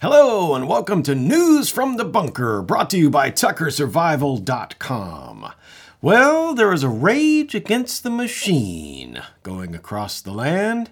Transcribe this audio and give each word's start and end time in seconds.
Hello, 0.00 0.54
and 0.54 0.68
welcome 0.68 1.02
to 1.02 1.16
News 1.16 1.70
from 1.70 1.96
the 1.96 2.04
Bunker, 2.04 2.62
brought 2.62 2.88
to 2.90 2.96
you 2.96 3.10
by 3.10 3.32
TuckerSurvival.com. 3.32 5.52
Well, 6.00 6.54
there 6.54 6.72
is 6.72 6.84
a 6.84 6.88
rage 6.88 7.56
against 7.56 8.04
the 8.04 8.10
machine 8.10 9.20
going 9.42 9.74
across 9.74 10.20
the 10.20 10.30
land, 10.30 10.90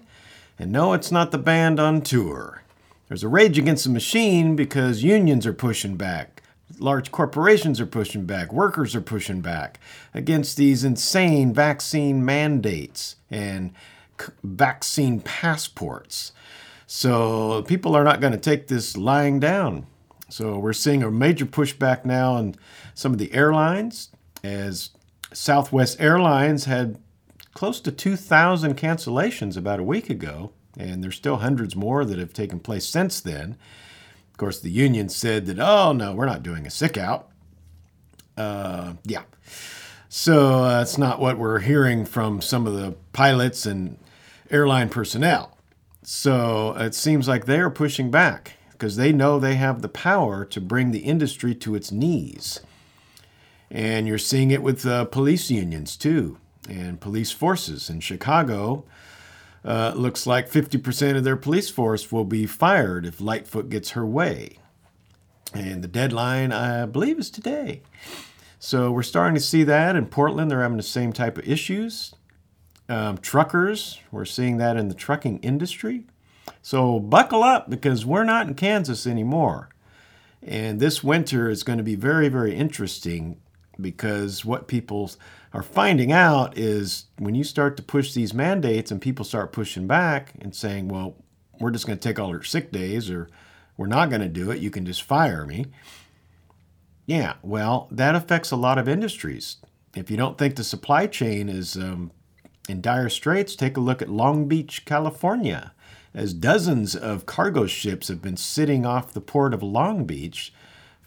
and 0.59 0.73
no, 0.73 0.91
it's 0.91 1.09
not 1.09 1.31
the 1.31 1.37
band 1.37 1.79
on 1.79 2.01
tour. 2.01 2.63
There's 3.07 3.23
a 3.23 3.29
rage 3.29 3.57
against 3.57 3.85
the 3.85 3.91
machine 3.91 4.57
because 4.57 5.03
unions 5.03 5.47
are 5.47 5.53
pushing 5.53 5.95
back, 5.95 6.43
large 6.77 7.09
corporations 7.09 7.79
are 7.79 7.85
pushing 7.85 8.25
back, 8.25 8.51
workers 8.51 8.93
are 8.93 8.99
pushing 8.99 9.39
back 9.39 9.79
against 10.13 10.57
these 10.57 10.83
insane 10.83 11.53
vaccine 11.53 12.25
mandates 12.25 13.15
and 13.31 13.73
vaccine 14.43 15.21
passports. 15.21 16.33
So 16.87 17.63
people 17.63 17.95
are 17.95 18.05
not 18.05 18.21
going 18.21 18.31
to 18.31 18.39
take 18.39 18.67
this 18.67 18.95
lying 18.95 19.39
down. 19.39 19.85
So 20.29 20.57
we're 20.57 20.73
seeing 20.73 21.03
a 21.03 21.11
major 21.11 21.45
pushback 21.45 22.05
now 22.05 22.33
on 22.33 22.55
some 22.95 23.11
of 23.11 23.19
the 23.19 23.33
airlines 23.33 24.09
as 24.43 24.91
Southwest 25.33 25.99
Airlines 25.99 26.65
had 26.65 26.97
close 27.53 27.81
to 27.81 27.91
2,000 27.91 28.77
cancellations 28.77 29.57
about 29.57 29.79
a 29.79 29.83
week 29.83 30.09
ago, 30.09 30.51
and 30.77 31.03
there's 31.03 31.15
still 31.15 31.37
hundreds 31.37 31.75
more 31.75 32.05
that 32.05 32.19
have 32.19 32.33
taken 32.33 32.59
place 32.59 32.87
since 32.87 33.19
then. 33.19 33.57
Of 34.31 34.37
course, 34.37 34.59
the 34.59 34.69
union 34.69 35.09
said 35.09 35.45
that, 35.47 35.59
oh, 35.59 35.91
no, 35.91 36.13
we're 36.13 36.25
not 36.25 36.43
doing 36.43 36.65
a 36.65 36.69
sick 36.69 36.97
out. 36.97 37.29
Uh, 38.37 38.93
yeah. 39.03 39.23
So 40.07 40.63
uh, 40.63 40.77
that's 40.77 40.97
not 40.97 41.19
what 41.19 41.37
we're 41.37 41.59
hearing 41.59 42.05
from 42.05 42.41
some 42.41 42.65
of 42.65 42.73
the 42.73 42.95
pilots 43.11 43.65
and 43.65 43.97
airline 44.49 44.89
personnel. 44.89 45.56
So 46.09 46.73
it 46.77 46.95
seems 46.95 47.27
like 47.27 47.47
they 47.47 47.59
are 47.59 47.69
pushing 47.69 48.09
back 48.09 48.53
because 48.71 48.95
they 48.95 49.11
know 49.11 49.39
they 49.39 49.55
have 49.55 49.81
the 49.81 49.89
power 49.89 50.45
to 50.45 50.61
bring 50.61 50.91
the 50.91 50.99
industry 50.99 51.53
to 51.55 51.75
its 51.75 51.91
knees. 51.91 52.61
And 53.69 54.07
you're 54.07 54.17
seeing 54.17 54.51
it 54.51 54.63
with 54.63 54.85
uh, 54.85 55.03
police 55.03 55.51
unions 55.51 55.97
too, 55.97 56.37
and 56.69 57.01
police 57.01 57.33
forces. 57.33 57.89
In 57.89 57.99
Chicago, 57.99 58.85
uh, 59.65 59.91
looks 59.97 60.25
like 60.25 60.49
50% 60.49 61.17
of 61.17 61.25
their 61.25 61.35
police 61.35 61.69
force 61.69 62.09
will 62.09 62.23
be 62.23 62.45
fired 62.45 63.05
if 63.05 63.19
Lightfoot 63.19 63.67
gets 63.67 63.89
her 63.89 64.05
way. 64.05 64.59
And 65.53 65.83
the 65.83 65.89
deadline, 65.89 66.53
I 66.53 66.85
believe, 66.85 67.19
is 67.19 67.29
today. 67.29 67.81
So 68.59 68.93
we're 68.93 69.03
starting 69.03 69.35
to 69.35 69.41
see 69.41 69.65
that 69.65 69.97
in 69.97 70.05
Portland. 70.05 70.49
They're 70.49 70.61
having 70.61 70.77
the 70.77 70.83
same 70.83 71.11
type 71.11 71.37
of 71.37 71.45
issues. 71.45 72.15
Um, 72.89 73.17
truckers, 73.17 73.99
we're 74.11 74.25
seeing 74.25 74.57
that 74.57 74.77
in 74.77 74.87
the 74.87 74.95
trucking 74.95 75.39
industry. 75.39 76.05
So 76.61 76.99
buckle 76.99 77.43
up 77.43 77.69
because 77.69 78.05
we're 78.05 78.23
not 78.23 78.47
in 78.47 78.55
Kansas 78.55 79.05
anymore. 79.05 79.69
And 80.41 80.79
this 80.79 81.03
winter 81.03 81.49
is 81.49 81.63
going 81.63 81.77
to 81.77 81.83
be 81.83 81.95
very, 81.95 82.29
very 82.29 82.55
interesting 82.55 83.39
because 83.79 84.45
what 84.45 84.67
people 84.67 85.11
are 85.53 85.63
finding 85.63 86.11
out 86.11 86.57
is 86.57 87.05
when 87.17 87.35
you 87.35 87.43
start 87.43 87.77
to 87.77 87.83
push 87.83 88.13
these 88.13 88.33
mandates 88.33 88.91
and 88.91 89.01
people 89.01 89.25
start 89.25 89.51
pushing 89.51 89.87
back 89.87 90.33
and 90.39 90.55
saying, 90.55 90.87
well, 90.87 91.15
we're 91.59 91.71
just 91.71 91.85
going 91.85 91.97
to 91.97 92.07
take 92.07 92.19
all 92.19 92.29
your 92.29 92.43
sick 92.43 92.71
days 92.71 93.09
or 93.09 93.29
we're 93.75 93.87
not 93.87 94.09
going 94.09 94.21
to 94.21 94.27
do 94.27 94.51
it, 94.51 94.59
you 94.59 94.71
can 94.71 94.85
just 94.85 95.03
fire 95.03 95.45
me. 95.45 95.65
Yeah, 97.05 97.35
well, 97.41 97.87
that 97.91 98.15
affects 98.15 98.51
a 98.51 98.55
lot 98.55 98.77
of 98.77 98.87
industries. 98.87 99.57
If 99.95 100.11
you 100.11 100.17
don't 100.17 100.37
think 100.37 100.55
the 100.55 100.63
supply 100.63 101.07
chain 101.07 101.47
is 101.47 101.77
um, 101.77 102.11
in 102.67 102.81
dire 102.81 103.09
straits, 103.09 103.55
take 103.55 103.77
a 103.77 103.81
look 103.81 104.01
at 104.01 104.09
Long 104.09 104.47
Beach, 104.47 104.85
California, 104.85 105.73
as 106.13 106.33
dozens 106.33 106.95
of 106.95 107.25
cargo 107.25 107.65
ships 107.65 108.07
have 108.07 108.21
been 108.21 108.37
sitting 108.37 108.85
off 108.85 109.13
the 109.13 109.21
port 109.21 109.53
of 109.53 109.63
Long 109.63 110.05
Beach 110.05 110.53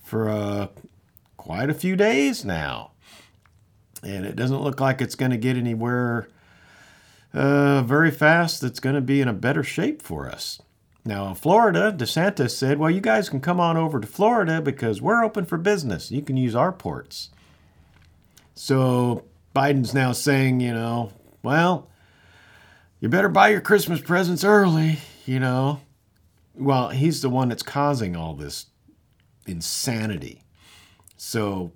for 0.03 0.29
uh, 0.29 0.69
quite 1.37 1.71
a 1.71 1.75
few 1.75 1.97
days 1.97 2.45
now. 2.45 2.93
And 4.03 4.25
it 4.25 4.37
doesn't 4.37 4.63
look 4.63 4.81
like 4.81 5.01
it's 5.01 5.15
going 5.15 5.31
to 5.31 5.37
get 5.37 5.57
anywhere 5.57 6.29
uh, 7.33 7.83
very 7.83 8.11
fast 8.11 8.61
that's 8.61 8.81
going 8.81 8.95
to 8.95 9.01
be 9.01 9.21
in 9.21 9.29
a 9.29 9.33
better 9.33 9.63
shape 9.63 10.03
for 10.03 10.29
us. 10.29 10.61
Now, 11.05 11.33
Florida, 11.33 11.95
DeSantis 11.97 12.51
said, 12.51 12.79
well, 12.79 12.91
you 12.91 13.01
guys 13.01 13.29
can 13.29 13.41
come 13.41 13.59
on 13.59 13.77
over 13.77 14.01
to 14.01 14.07
Florida 14.07 14.61
because 14.61 15.01
we're 15.01 15.25
open 15.25 15.47
for 15.47 15.57
business. 15.57 16.11
You 16.11 16.23
can 16.23 16.37
use 16.37 16.55
our 16.55 16.73
ports. 16.73 17.31
So 18.55 19.25
Biden's 19.55 19.95
now 19.95 20.13
saying, 20.13 20.61
you 20.61 20.75
know, 20.75 21.13
well, 21.43 21.89
you 23.01 23.09
better 23.09 23.29
buy 23.29 23.49
your 23.49 23.61
Christmas 23.61 24.01
presents 24.01 24.45
early, 24.45 24.99
you 25.25 25.41
know. 25.41 25.81
Well, 26.55 26.91
he's 26.91 27.23
the 27.23 27.31
one 27.31 27.49
that's 27.49 27.63
causing 27.63 28.15
all 28.15 28.35
this 28.35 28.67
insanity. 29.47 30.43
So 31.17 31.73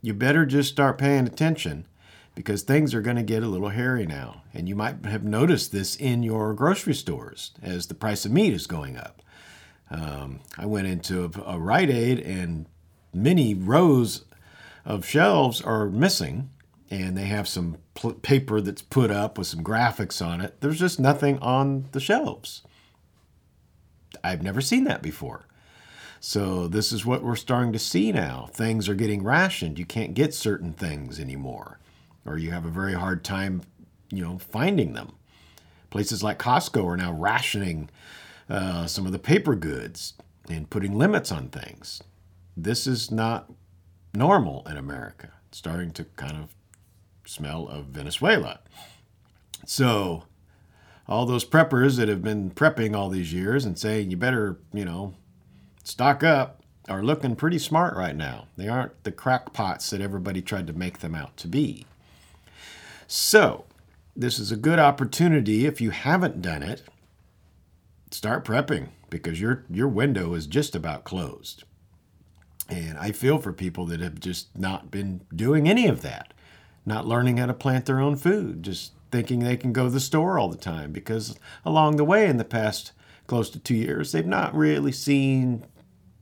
you 0.00 0.14
better 0.14 0.46
just 0.46 0.70
start 0.70 0.98
paying 0.98 1.26
attention 1.26 1.86
because 2.34 2.62
things 2.62 2.94
are 2.94 3.00
going 3.00 3.16
to 3.16 3.22
get 3.22 3.42
a 3.42 3.48
little 3.48 3.70
hairy 3.70 4.06
now. 4.06 4.42
And 4.54 4.68
you 4.68 4.76
might 4.76 5.04
have 5.06 5.24
noticed 5.24 5.72
this 5.72 5.96
in 5.96 6.22
your 6.22 6.54
grocery 6.54 6.94
stores 6.94 7.52
as 7.62 7.86
the 7.86 7.94
price 7.94 8.24
of 8.24 8.32
meat 8.32 8.52
is 8.52 8.66
going 8.66 8.96
up. 8.96 9.22
Um, 9.90 10.40
I 10.56 10.66
went 10.66 10.86
into 10.86 11.24
a, 11.24 11.54
a 11.54 11.58
Rite 11.58 11.90
Aid 11.90 12.20
and 12.20 12.66
many 13.12 13.54
rows 13.54 14.24
of 14.84 15.06
shelves 15.06 15.60
are 15.60 15.86
missing 15.88 16.50
and 16.90 17.16
they 17.16 17.24
have 17.24 17.48
some 17.48 17.78
pl- 17.94 18.14
paper 18.14 18.60
that's 18.60 18.82
put 18.82 19.10
up 19.10 19.38
with 19.38 19.46
some 19.46 19.64
graphics 19.64 20.24
on 20.24 20.40
it. 20.40 20.60
There's 20.60 20.78
just 20.78 21.00
nothing 21.00 21.38
on 21.40 21.86
the 21.92 22.00
shelves. 22.00 22.62
I've 24.22 24.42
never 24.42 24.60
seen 24.60 24.84
that 24.84 25.02
before. 25.02 25.46
So 26.20 26.66
this 26.66 26.92
is 26.92 27.04
what 27.04 27.22
we're 27.22 27.36
starting 27.36 27.72
to 27.72 27.78
see 27.78 28.10
now. 28.12 28.48
Things 28.52 28.88
are 28.88 28.94
getting 28.94 29.22
rationed. 29.22 29.78
You 29.78 29.86
can't 29.86 30.14
get 30.14 30.34
certain 30.34 30.72
things 30.72 31.20
anymore, 31.20 31.78
or 32.24 32.38
you 32.38 32.50
have 32.50 32.64
a 32.64 32.70
very 32.70 32.94
hard 32.94 33.22
time, 33.24 33.62
you 34.10 34.22
know, 34.24 34.38
finding 34.38 34.94
them. 34.94 35.14
Places 35.90 36.22
like 36.22 36.38
Costco 36.38 36.84
are 36.84 36.96
now 36.96 37.12
rationing 37.12 37.90
uh, 38.48 38.86
some 38.86 39.06
of 39.06 39.12
the 39.12 39.18
paper 39.18 39.54
goods 39.54 40.14
and 40.48 40.70
putting 40.70 40.96
limits 40.96 41.30
on 41.30 41.48
things. 41.48 42.02
This 42.56 42.86
is 42.86 43.10
not 43.10 43.52
normal 44.14 44.66
in 44.68 44.76
America. 44.76 45.32
It's 45.48 45.58
starting 45.58 45.90
to 45.92 46.04
kind 46.16 46.36
of 46.36 46.54
smell 47.26 47.68
of 47.68 47.86
Venezuela. 47.86 48.60
So, 49.66 50.24
all 51.08 51.26
those 51.26 51.44
preppers 51.44 51.96
that 51.96 52.08
have 52.08 52.22
been 52.22 52.50
prepping 52.50 52.96
all 52.96 53.08
these 53.08 53.32
years 53.32 53.64
and 53.64 53.78
saying 53.78 54.10
you 54.10 54.16
better, 54.16 54.58
you 54.72 54.84
know, 54.84 55.14
stock 55.84 56.24
up 56.24 56.62
are 56.88 57.02
looking 57.02 57.36
pretty 57.36 57.58
smart 57.58 57.96
right 57.96 58.16
now. 58.16 58.46
They 58.56 58.68
aren't 58.68 59.02
the 59.04 59.12
crackpots 59.12 59.90
that 59.90 60.00
everybody 60.00 60.40
tried 60.40 60.66
to 60.68 60.72
make 60.72 61.00
them 61.00 61.14
out 61.14 61.36
to 61.38 61.48
be. 61.48 61.86
So, 63.06 63.64
this 64.16 64.38
is 64.38 64.50
a 64.50 64.56
good 64.56 64.78
opportunity 64.78 65.66
if 65.66 65.80
you 65.80 65.90
haven't 65.90 66.42
done 66.42 66.62
it. 66.62 66.82
Start 68.10 68.44
prepping 68.44 68.88
because 69.10 69.40
your 69.40 69.64
your 69.68 69.88
window 69.88 70.34
is 70.34 70.46
just 70.46 70.74
about 70.74 71.04
closed. 71.04 71.64
And 72.68 72.98
I 72.98 73.12
feel 73.12 73.38
for 73.38 73.52
people 73.52 73.86
that 73.86 74.00
have 74.00 74.18
just 74.18 74.56
not 74.58 74.90
been 74.90 75.20
doing 75.34 75.68
any 75.68 75.86
of 75.86 76.02
that 76.02 76.32
not 76.86 77.06
learning 77.06 77.36
how 77.36 77.46
to 77.46 77.54
plant 77.54 77.84
their 77.84 78.00
own 78.00 78.16
food, 78.16 78.62
just 78.62 78.92
thinking 79.10 79.40
they 79.40 79.56
can 79.56 79.72
go 79.72 79.84
to 79.84 79.90
the 79.90 80.00
store 80.00 80.38
all 80.38 80.48
the 80.48 80.56
time 80.56 80.92
because 80.92 81.36
along 81.64 81.96
the 81.96 82.04
way 82.04 82.26
in 82.26 82.36
the 82.36 82.44
past 82.44 82.92
close 83.26 83.50
to 83.50 83.58
two 83.58 83.74
years, 83.74 84.12
they've 84.12 84.24
not 84.24 84.54
really 84.54 84.92
seen 84.92 85.64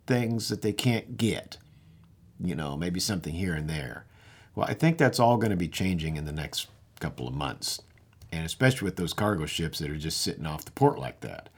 things 0.06 0.48
that 0.48 0.62
they 0.62 0.72
can't 0.72 1.16
get. 1.16 1.58
You 2.42 2.54
know, 2.54 2.76
maybe 2.76 2.98
something 2.98 3.34
here 3.34 3.54
and 3.54 3.68
there. 3.68 4.06
Well, 4.54 4.66
I 4.68 4.74
think 4.74 4.98
that's 4.98 5.20
all 5.20 5.36
going 5.36 5.50
to 5.50 5.56
be 5.56 5.68
changing 5.68 6.16
in 6.16 6.24
the 6.24 6.32
next 6.32 6.68
couple 7.00 7.28
of 7.28 7.34
months. 7.34 7.80
And 8.32 8.44
especially 8.44 8.86
with 8.86 8.96
those 8.96 9.12
cargo 9.12 9.46
ships 9.46 9.78
that 9.78 9.90
are 9.90 9.96
just 9.96 10.20
sitting 10.20 10.46
off 10.46 10.64
the 10.64 10.72
port 10.72 10.98
like 10.98 11.20
that. 11.20 11.48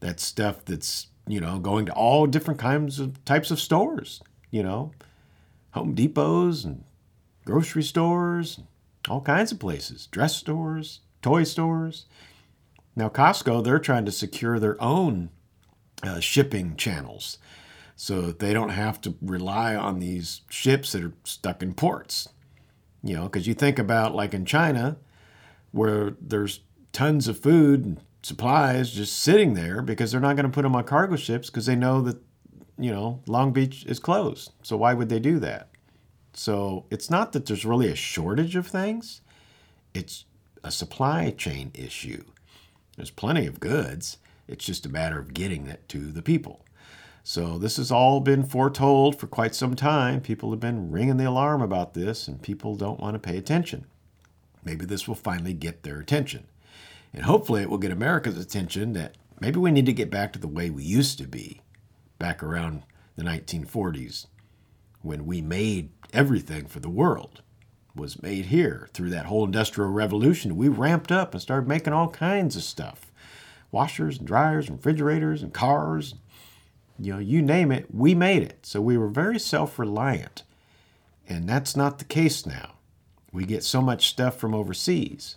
That 0.00 0.20
stuff 0.20 0.64
that's, 0.64 1.08
you 1.26 1.40
know, 1.40 1.58
going 1.58 1.86
to 1.86 1.92
all 1.92 2.26
different 2.26 2.60
kinds 2.60 3.00
of 3.00 3.22
types 3.24 3.50
of 3.50 3.60
stores, 3.60 4.22
you 4.50 4.62
know, 4.62 4.92
Home 5.72 5.94
Depots 5.94 6.64
and 6.64 6.84
grocery 7.44 7.82
stores, 7.82 8.60
all 9.08 9.20
kinds 9.20 9.52
of 9.52 9.58
places, 9.58 10.06
dress 10.06 10.36
stores, 10.36 11.00
toy 11.22 11.44
stores. 11.44 12.06
Now, 12.96 13.08
Costco, 13.08 13.64
they're 13.64 13.78
trying 13.78 14.04
to 14.06 14.12
secure 14.12 14.58
their 14.58 14.80
own 14.82 15.30
uh, 16.02 16.20
shipping 16.20 16.76
channels 16.76 17.38
so 17.96 18.22
that 18.22 18.38
they 18.38 18.52
don't 18.52 18.70
have 18.70 19.00
to 19.02 19.14
rely 19.20 19.74
on 19.74 19.98
these 19.98 20.42
ships 20.48 20.92
that 20.92 21.02
are 21.02 21.12
stuck 21.24 21.62
in 21.62 21.74
ports. 21.74 22.28
You 23.02 23.16
know, 23.16 23.24
because 23.24 23.46
you 23.46 23.54
think 23.54 23.78
about 23.78 24.14
like 24.14 24.32
in 24.32 24.46
China, 24.46 24.96
where 25.72 26.14
there's 26.20 26.60
tons 26.92 27.28
of 27.28 27.38
food 27.38 27.84
and 27.84 28.00
supplies 28.22 28.90
just 28.92 29.18
sitting 29.18 29.54
there 29.54 29.82
because 29.82 30.10
they're 30.10 30.20
not 30.20 30.36
going 30.36 30.46
to 30.46 30.52
put 30.52 30.62
them 30.62 30.74
on 30.74 30.84
cargo 30.84 31.16
ships 31.16 31.50
because 31.50 31.66
they 31.66 31.76
know 31.76 32.00
that, 32.00 32.16
you 32.78 32.90
know, 32.90 33.20
Long 33.26 33.52
Beach 33.52 33.84
is 33.84 33.98
closed. 33.98 34.52
So 34.62 34.76
why 34.76 34.94
would 34.94 35.10
they 35.10 35.20
do 35.20 35.38
that? 35.40 35.68
So 36.34 36.84
it's 36.90 37.10
not 37.10 37.32
that 37.32 37.46
there's 37.46 37.64
really 37.64 37.88
a 37.88 37.94
shortage 37.96 38.56
of 38.56 38.66
things, 38.66 39.20
it's 39.92 40.24
a 40.62 40.70
supply 40.70 41.30
chain 41.30 41.70
issue. 41.74 42.24
There's 42.96 43.10
plenty 43.10 43.46
of 43.46 43.60
goods, 43.60 44.18
It's 44.46 44.64
just 44.64 44.84
a 44.84 44.90
matter 44.90 45.18
of 45.18 45.32
getting 45.32 45.66
it 45.66 45.88
to 45.88 46.12
the 46.12 46.22
people. 46.22 46.64
So 47.22 47.56
this 47.56 47.78
has 47.78 47.90
all 47.90 48.20
been 48.20 48.44
foretold 48.44 49.18
for 49.18 49.26
quite 49.26 49.54
some 49.54 49.74
time. 49.74 50.20
People 50.20 50.50
have 50.50 50.60
been 50.60 50.90
ringing 50.90 51.16
the 51.16 51.28
alarm 51.28 51.62
about 51.62 51.94
this, 51.94 52.28
and 52.28 52.42
people 52.42 52.76
don't 52.76 53.00
want 53.00 53.14
to 53.14 53.18
pay 53.18 53.38
attention. 53.38 53.86
Maybe 54.62 54.84
this 54.84 55.08
will 55.08 55.14
finally 55.14 55.54
get 55.54 55.82
their 55.82 55.98
attention. 55.98 56.46
And 57.14 57.24
hopefully 57.24 57.62
it 57.62 57.70
will 57.70 57.78
get 57.78 57.92
America's 57.92 58.38
attention 58.38 58.92
that 58.92 59.16
maybe 59.40 59.58
we 59.58 59.70
need 59.70 59.86
to 59.86 59.92
get 59.92 60.10
back 60.10 60.32
to 60.34 60.38
the 60.38 60.48
way 60.48 60.68
we 60.68 60.84
used 60.84 61.16
to 61.18 61.26
be 61.26 61.62
back 62.18 62.42
around 62.42 62.82
the 63.16 63.22
1940s 63.22 64.26
when 65.00 65.24
we 65.26 65.40
made 65.40 65.90
everything 66.14 66.66
for 66.66 66.80
the 66.80 66.88
world 66.88 67.42
was 67.94 68.22
made 68.22 68.46
here. 68.46 68.88
Through 68.92 69.10
that 69.10 69.26
whole 69.26 69.44
industrial 69.44 69.90
revolution 69.90 70.56
we 70.56 70.68
ramped 70.68 71.12
up 71.12 71.32
and 71.32 71.42
started 71.42 71.68
making 71.68 71.92
all 71.92 72.08
kinds 72.08 72.56
of 72.56 72.62
stuff. 72.62 73.12
Washers 73.70 74.18
and 74.18 74.26
dryers 74.26 74.68
and 74.68 74.78
refrigerators 74.78 75.42
and 75.42 75.52
cars 75.52 76.14
you 76.96 77.12
know 77.12 77.18
you 77.18 77.42
name 77.42 77.72
it 77.72 77.92
we 77.92 78.14
made 78.14 78.42
it. 78.42 78.66
So 78.66 78.80
we 78.80 78.96
were 78.96 79.08
very 79.08 79.38
self-reliant 79.38 80.42
and 81.28 81.48
that's 81.48 81.76
not 81.76 81.98
the 81.98 82.04
case 82.04 82.46
now. 82.46 82.74
We 83.32 83.44
get 83.44 83.64
so 83.64 83.82
much 83.82 84.08
stuff 84.08 84.38
from 84.38 84.54
overseas. 84.54 85.36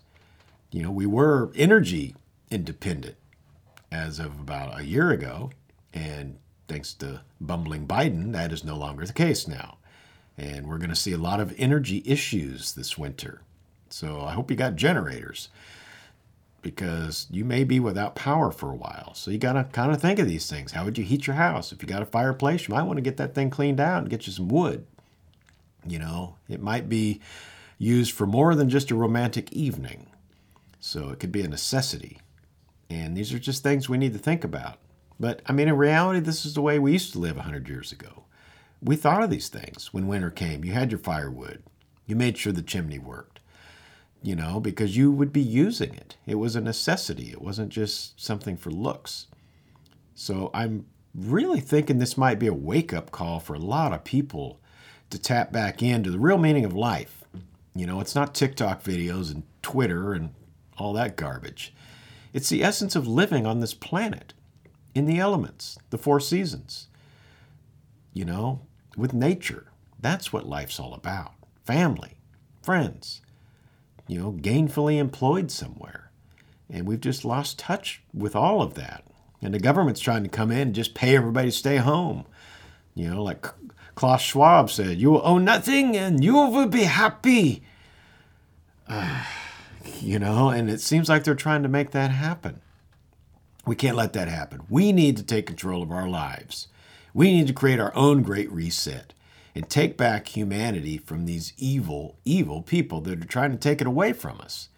You 0.71 0.83
know 0.83 0.91
we 0.91 1.06
were 1.06 1.51
energy 1.56 2.15
independent 2.50 3.15
as 3.91 4.19
of 4.19 4.39
about 4.39 4.79
a 4.79 4.85
year 4.85 5.12
ago 5.12 5.51
and 5.94 6.38
thanks 6.68 6.94
to 6.94 7.21
bumbling 7.39 7.88
Biden, 7.88 8.33
that 8.33 8.51
is 8.51 8.63
no 8.63 8.75
longer 8.75 9.06
the 9.06 9.13
case 9.13 9.47
now. 9.47 9.77
And 10.38 10.68
we're 10.68 10.78
going 10.78 10.89
to 10.89 10.95
see 10.95 11.13
a 11.13 11.18
lot 11.18 11.39
of 11.39 11.54
energy 11.57 12.04
issues 12.06 12.74
this 12.74 12.98
winter. 12.98 13.42
So 13.89 14.22
I 14.22 14.34
hope 14.34 14.51
you 14.51 14.57
got 14.57 14.75
generators 14.75 15.50
because 16.62 17.28
you 17.31 17.45
may 17.45 17.63
be 17.63 17.80
without 17.80 18.16
power 18.16 18.51
for 18.51 18.72
a 18.72 18.75
while. 18.75 19.13
So 19.13 19.31
you 19.31 19.38
got 19.38 19.54
to 19.54 19.63
kind 19.63 19.92
of 19.92 20.01
think 20.01 20.19
of 20.19 20.28
these 20.28 20.50
things. 20.50 20.74
How 20.74 20.86
would 20.86 20.98
you 20.98 21.04
heat 21.04 21.25
your 21.25 21.36
house? 21.36 21.72
If 21.72 21.81
you 21.81 21.88
got 21.88 22.01
a 22.01 22.06
fireplace, 22.06 22.68
you 22.68 22.74
might 22.74 22.84
want 22.84 22.98
to 22.98 23.01
get 23.01 23.18
that 23.18 23.34
thing 23.34 23.50
cleaned 23.50 23.80
out 23.80 24.00
and 24.00 24.10
get 24.10 24.28
you 24.28 24.34
some 24.34 24.50
wood. 24.50 24.86
You 25.88 26.00
know, 26.00 26.36
it 26.50 26.62
might 26.62 26.89
be 26.89 27.22
used 27.78 28.12
for 28.12 28.25
more 28.25 28.54
than 28.56 28.69
just 28.69 28.92
a 28.92 28.95
romantic 28.95 29.51
evening. 29.54 30.07
So 30.80 31.10
it 31.10 31.19
could 31.19 31.31
be 31.31 31.42
a 31.42 31.48
necessity. 31.48 32.19
And 32.89 33.16
these 33.16 33.34
are 33.34 33.39
just 33.39 33.63
things 33.63 33.88
we 33.88 33.98
need 33.98 34.13
to 34.13 34.19
think 34.19 34.44
about. 34.44 34.78
But 35.19 35.42
I 35.45 35.54
mean, 35.54 35.68
in 35.68 35.78
reality, 35.78 36.19
this 36.19 36.45
is 36.45 36.54
the 36.54 36.62
way 36.62 36.80
we 36.80 36.94
used 36.94 37.13
to 37.13 37.19
live 37.19 37.38
100 37.38 37.68
years 37.68 37.92
ago. 37.92 38.24
We 38.81 38.95
thought 38.95 39.24
of 39.24 39.29
these 39.29 39.50
things 39.50 39.94
when 39.94 40.07
winter 40.07 40.29
came. 40.29 40.63
You 40.63 40.74
had 40.74 40.91
your 40.91 41.00
firewood, 41.00 41.63
you 42.06 42.15
made 42.15 42.38
sure 42.38 42.53
the 42.53 42.62
chimney 42.62 43.00
worked, 43.00 43.39
you 44.21 44.35
know, 44.35 44.59
because 44.59 44.95
you 44.95 45.12
would 45.12 45.33
be 45.33 45.41
using 45.41 45.94
it. 45.95 46.18
It 46.25 46.35
was 46.35 46.56
a 46.56 46.62
necessity, 46.62 47.31
it 47.31 47.41
wasn't 47.41 47.69
just 47.69 48.19
something 48.21 48.57
for 48.57 48.71
looks. 48.71 49.27
So 50.15 50.51
I'm 50.53 50.85
really 51.15 51.59
thinking 51.59 51.97
this 51.97 52.18
might 52.18 52.39
be 52.39 52.47
a 52.47 52.53
wake 52.53 52.94
up 52.94 53.12
call 53.12 53.39
for 53.39 53.56
a 53.56 53.59
lot 53.59 53.94
of 53.94 54.03
people 54.03 54.59
to 55.09 55.19
tap 55.19 55.51
back 55.51 55.81
into 55.81 56.12
the 56.12 56.19
real 56.19 56.38
meaning 56.38 56.65
of 56.65 56.74
life. 56.74 57.24
You 57.75 57.85
know, 57.85 58.00
it's 58.00 58.15
not 58.15 58.35
TikTok 58.35 58.83
videos 58.83 59.31
and 59.31 59.44
Twitter 59.62 60.13
and 60.13 60.33
all 60.77 60.94
that 60.94 61.15
garbage. 61.15 61.74
It's 62.33 62.50
the 62.50 62.63
essence 62.63 62.95
of 62.95 63.07
living 63.07 63.45
on 63.45 63.59
this 63.59 63.74
planet 63.74 64.33
in 64.94 65.06
the 65.06 65.19
elements, 65.19 65.77
the 65.89 65.97
four 65.97 66.19
seasons, 66.19 66.88
you 68.13 68.25
know, 68.25 68.62
with 68.95 69.13
nature. 69.13 69.68
That's 70.00 70.31
what 70.31 70.48
life's 70.48 70.80
all 70.80 70.94
about 70.94 71.33
family, 71.65 72.13
friends, 72.62 73.21
you 74.07 74.18
know, 74.18 74.31
gainfully 74.31 74.98
employed 74.98 75.51
somewhere. 75.51 76.09
And 76.69 76.88
we've 76.88 77.01
just 77.01 77.25
lost 77.25 77.59
touch 77.59 78.01
with 78.13 78.36
all 78.36 78.62
of 78.62 78.74
that. 78.75 79.04
And 79.42 79.54
the 79.54 79.59
government's 79.59 80.00
trying 80.00 80.24
to 80.24 80.30
come 80.30 80.50
in 80.50 80.59
and 80.59 80.75
just 80.75 80.95
pay 80.95 81.15
everybody 81.15 81.50
to 81.50 81.56
stay 81.56 81.77
home. 81.77 82.25
You 82.95 83.09
know, 83.09 83.21
like 83.21 83.45
Klaus 83.95 84.21
Schwab 84.21 84.71
said, 84.71 84.98
you 84.98 85.12
will 85.12 85.21
own 85.25 85.44
nothing 85.44 85.95
and 85.95 86.24
you 86.24 86.33
will 86.33 86.68
be 86.68 86.83
happy. 86.83 87.63
Uh, 88.88 89.24
you 90.00 90.19
know, 90.19 90.50
and 90.50 90.69
it 90.69 90.81
seems 90.81 91.10
like 91.10 91.24
they're 91.24 91.36
trying 91.36 91.63
to 91.63 91.69
make 91.69 91.92
that 91.92 92.12
happen. 92.12 92.62
We 93.65 93.75
can't 93.75 93.98
let 93.98 94.13
that 94.13 94.30
happen. 94.30 94.62
We 94.69 94.94
need 94.94 95.18
to 95.18 95.24
take 95.24 95.45
control 95.45 95.83
of 95.83 95.92
our 95.92 96.07
lives. 96.07 96.69
We 97.18 97.31
need 97.31 97.48
to 97.48 97.54
create 97.54 97.80
our 97.80 97.96
own 97.96 98.22
great 98.22 98.52
reset 98.52 99.16
and 99.56 99.68
take 99.68 99.98
back 99.98 100.28
humanity 100.28 101.00
from 101.00 101.25
these 101.25 101.52
evil, 101.58 102.19
evil 102.25 102.62
people 102.62 103.02
that 103.02 103.24
are 103.24 103.28
trying 103.28 103.50
to 103.50 103.58
take 103.58 103.81
it 103.81 103.88
away 103.88 104.14
from 104.14 104.40
us. 104.40 104.69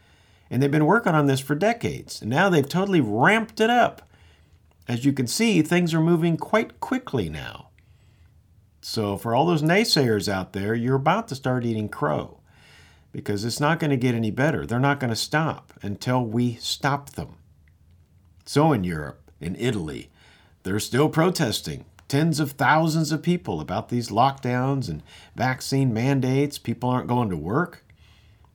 And 0.49 0.63
they've 0.63 0.71
been 0.71 0.85
working 0.85 1.13
on 1.15 1.25
this 1.25 1.41
for 1.41 1.53
decades, 1.53 2.21
and 2.21 2.29
now 2.29 2.47
they've 2.47 2.67
totally 2.67 3.01
ramped 3.01 3.59
it 3.59 3.69
up. 3.69 4.09
As 4.87 5.03
you 5.03 5.11
can 5.11 5.27
see, 5.27 5.61
things 5.61 5.93
are 5.93 5.99
moving 5.99 6.37
quite 6.37 6.79
quickly 6.79 7.27
now. 7.27 7.71
So, 8.79 9.17
for 9.17 9.35
all 9.35 9.45
those 9.45 9.61
naysayers 9.61 10.31
out 10.31 10.53
there, 10.53 10.73
you're 10.73 10.95
about 10.95 11.27
to 11.27 11.35
start 11.35 11.65
eating 11.65 11.89
crow 11.89 12.39
because 13.11 13.43
it's 13.43 13.59
not 13.59 13.81
going 13.81 13.91
to 13.91 13.97
get 13.97 14.15
any 14.15 14.31
better. 14.31 14.65
They're 14.65 14.79
not 14.79 15.01
going 15.01 15.09
to 15.09 15.15
stop 15.17 15.73
until 15.81 16.23
we 16.23 16.55
stop 16.55 17.09
them. 17.09 17.35
So 18.45 18.71
in 18.71 18.85
Europe, 18.85 19.29
in 19.41 19.57
Italy, 19.57 20.09
they're 20.63 20.79
still 20.79 21.09
protesting. 21.09 21.83
Tens 22.09 22.39
of 22.39 22.51
thousands 22.53 23.11
of 23.11 23.21
people 23.21 23.61
about 23.61 23.89
these 23.89 24.09
lockdowns 24.09 24.89
and 24.89 25.03
vaccine 25.35 25.93
mandates. 25.93 26.57
People 26.57 26.89
aren't 26.89 27.07
going 27.07 27.29
to 27.29 27.37
work. 27.37 27.85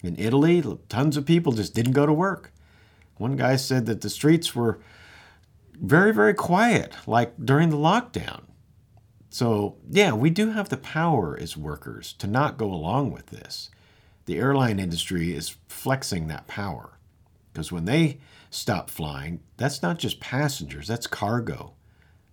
In 0.03 0.19
Italy, 0.19 0.63
tons 0.91 1.17
of 1.17 1.25
people 1.25 1.53
just 1.53 1.73
didn't 1.73 1.93
go 1.93 2.05
to 2.05 2.13
work. 2.13 2.53
One 3.17 3.37
guy 3.37 3.57
said 3.57 3.87
that 3.87 4.01
the 4.01 4.11
streets 4.11 4.55
were 4.55 4.81
very, 5.73 6.13
very 6.13 6.35
quiet, 6.35 6.95
like 7.07 7.33
during 7.43 7.71
the 7.71 7.77
lockdown. 7.77 8.43
So, 9.31 9.77
yeah, 9.89 10.13
we 10.13 10.31
do 10.31 10.51
have 10.51 10.69
the 10.69 10.77
power 10.77 11.39
as 11.41 11.57
workers 11.57 12.13
to 12.15 12.27
not 12.27 12.59
go 12.59 12.67
along 12.67 13.13
with 13.13 13.27
this. 13.27 13.71
The 14.27 14.39
airline 14.39 14.81
industry 14.81 15.33
is 15.33 15.57
flexing 15.69 16.27
that 16.27 16.49
power 16.49 16.99
because 17.53 17.71
when 17.71 17.85
they 17.85 18.19
stop 18.51 18.91
flying, 18.91 19.41
that's 19.57 19.81
not 19.81 19.99
just 20.01 20.19
passengers, 20.19 20.89
that's 20.89 21.07
cargo. 21.07 21.75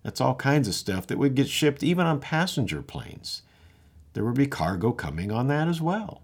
That's 0.02 0.20
all 0.20 0.34
kinds 0.34 0.68
of 0.68 0.74
stuff 0.74 1.06
that 1.06 1.18
would 1.18 1.34
get 1.34 1.48
shipped 1.48 1.82
even 1.82 2.06
on 2.06 2.20
passenger 2.20 2.82
planes. 2.82 3.42
There 4.14 4.24
would 4.24 4.34
be 4.34 4.46
cargo 4.46 4.92
coming 4.92 5.30
on 5.30 5.48
that 5.48 5.68
as 5.68 5.80
well. 5.80 6.22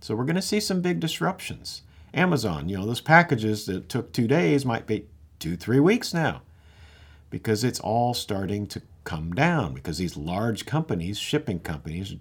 So 0.00 0.14
we're 0.14 0.24
going 0.24 0.36
to 0.36 0.42
see 0.42 0.60
some 0.60 0.80
big 0.80 1.00
disruptions. 1.00 1.82
Amazon, 2.14 2.68
you 2.68 2.78
know, 2.78 2.86
those 2.86 3.00
packages 3.00 3.66
that 3.66 3.88
took 3.88 4.12
two 4.12 4.26
days 4.26 4.64
might 4.64 4.86
be 4.86 5.06
two, 5.38 5.56
three 5.56 5.80
weeks 5.80 6.12
now 6.12 6.42
because 7.28 7.62
it's 7.62 7.80
all 7.80 8.12
starting 8.12 8.66
to 8.66 8.82
come 9.04 9.32
down 9.32 9.74
because 9.74 9.98
these 9.98 10.16
large 10.16 10.66
companies, 10.66 11.18
shipping 11.18 11.60
companies, 11.60 12.16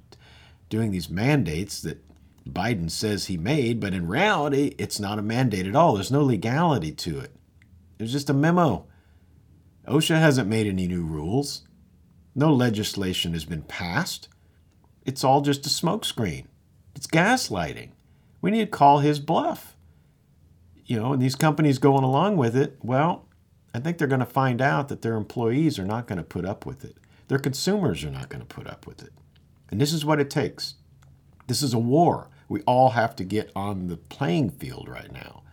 doing 0.69 0.91
these 0.91 1.09
mandates 1.09 1.81
that 1.81 2.03
Biden 2.47 2.89
says 2.89 3.25
he 3.25 3.37
made, 3.37 3.79
but 3.79 3.93
in 3.93 4.07
reality, 4.07 4.75
it's 4.77 4.99
not 4.99 5.19
a 5.19 5.23
mandate 5.23 5.67
at 5.67 5.75
all. 5.75 5.95
There's 5.95 6.11
no 6.11 6.23
legality 6.23 6.91
to 6.91 7.19
it. 7.19 7.35
It's 7.97 8.11
just 8.11 8.29
a 8.29 8.33
memo. 8.33 8.85
OSHA 9.89 10.19
hasn't 10.19 10.47
made 10.47 10.67
any 10.67 10.87
new 10.87 11.03
rules. 11.03 11.63
No 12.35 12.53
legislation 12.53 13.33
has 13.33 13.43
been 13.43 13.63
passed. 13.63 14.29
It's 15.03 15.23
all 15.23 15.41
just 15.41 15.65
a 15.65 15.69
smokescreen. 15.69 16.45
It's 16.95 17.07
gaslighting. 17.07 17.89
We 18.41 18.51
need 18.51 18.65
to 18.65 18.67
call 18.67 18.99
his 18.99 19.19
bluff. 19.19 19.75
You 20.85 20.99
know, 20.99 21.13
and 21.13 21.21
these 21.21 21.35
companies 21.35 21.79
going 21.79 22.03
along 22.03 22.37
with 22.37 22.55
it, 22.55 22.77
well, 22.81 23.27
I 23.73 23.79
think 23.79 23.97
they're 23.97 24.07
going 24.07 24.19
to 24.19 24.25
find 24.25 24.61
out 24.61 24.87
that 24.89 25.01
their 25.01 25.15
employees 25.15 25.79
are 25.79 25.85
not 25.85 26.07
going 26.07 26.17
to 26.17 26.23
put 26.23 26.45
up 26.45 26.65
with 26.65 26.85
it. 26.85 26.97
Their 27.27 27.39
consumers 27.39 28.03
are 28.03 28.11
not 28.11 28.29
going 28.29 28.41
to 28.41 28.47
put 28.47 28.67
up 28.67 28.87
with 28.87 29.03
it. 29.03 29.13
And 29.69 29.79
this 29.79 29.93
is 29.93 30.05
what 30.05 30.19
it 30.19 30.29
takes. 30.29 30.75
This 31.47 31.61
is 31.61 31.73
a 31.73 31.79
war. 31.79 32.29
We 32.47 32.61
all 32.61 32.89
have 32.89 33.15
to 33.17 33.23
get 33.23 33.51
on 33.55 33.87
the 33.87 33.97
playing 33.97 34.51
field 34.51 34.87
right 34.87 35.11
now. 35.11 35.43